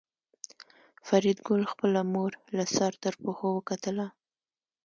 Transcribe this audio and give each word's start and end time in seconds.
فریدګل 1.07 1.61
خپله 1.71 2.01
مور 2.13 2.31
له 2.57 2.65
سر 2.75 2.91
تر 3.03 3.13
پښو 3.23 3.47
وکتله 3.57 4.07